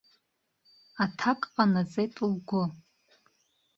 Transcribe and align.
Аҭак 1.03 1.39
ҟанаҵеит 1.53 2.13
лгәы. 2.31 2.63